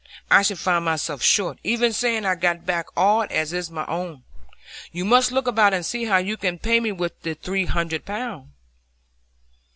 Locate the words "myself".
0.83-1.21